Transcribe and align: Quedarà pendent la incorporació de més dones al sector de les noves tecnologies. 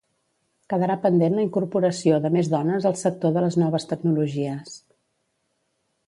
Quedarà 0.71 0.93
pendent 1.01 1.35
la 1.39 1.43
incorporació 1.47 2.17
de 2.23 2.31
més 2.35 2.49
dones 2.53 2.87
al 2.91 2.97
sector 3.01 3.35
de 3.35 3.43
les 3.47 3.57
noves 3.65 3.85
tecnologies. 3.91 4.79